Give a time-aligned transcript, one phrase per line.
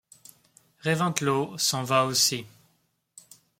[0.83, 2.47] Reventlow s'en va aussi.